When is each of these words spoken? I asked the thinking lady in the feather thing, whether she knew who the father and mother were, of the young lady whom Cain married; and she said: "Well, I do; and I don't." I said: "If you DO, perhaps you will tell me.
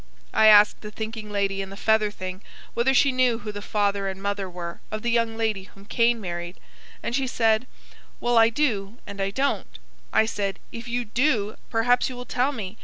I 0.33 0.47
asked 0.47 0.81
the 0.81 0.89
thinking 0.89 1.29
lady 1.29 1.61
in 1.61 1.69
the 1.69 1.77
feather 1.77 2.09
thing, 2.09 2.41
whether 2.73 2.91
she 2.91 3.11
knew 3.11 3.37
who 3.37 3.51
the 3.51 3.61
father 3.61 4.07
and 4.07 4.19
mother 4.19 4.49
were, 4.49 4.81
of 4.89 5.03
the 5.03 5.11
young 5.11 5.37
lady 5.37 5.65
whom 5.65 5.85
Cain 5.85 6.19
married; 6.19 6.59
and 7.03 7.15
she 7.15 7.27
said: 7.27 7.67
"Well, 8.19 8.35
I 8.35 8.49
do; 8.49 8.97
and 9.05 9.21
I 9.21 9.29
don't." 9.29 9.77
I 10.11 10.25
said: 10.25 10.57
"If 10.71 10.87
you 10.87 11.05
DO, 11.05 11.55
perhaps 11.69 12.09
you 12.09 12.15
will 12.15 12.25
tell 12.25 12.51
me. 12.51 12.77